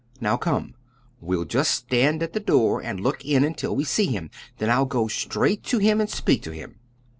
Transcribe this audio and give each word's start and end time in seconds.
Now 0.19 0.35
come; 0.35 0.73
we'll 1.19 1.45
just 1.45 1.69
stand 1.69 2.23
at 2.23 2.33
the 2.33 2.39
door 2.39 2.81
and 2.81 2.99
look 2.99 3.23
in 3.23 3.43
until 3.43 3.75
we 3.75 3.83
see 3.83 4.07
him. 4.07 4.31
Then 4.57 4.71
I'll 4.71 4.85
go 4.85 5.07
straight 5.07 5.61
to 5.65 5.77
him 5.77 6.01
and 6.01 6.09
speak 6.09 6.41
to 6.41 6.51
him." 6.51 6.79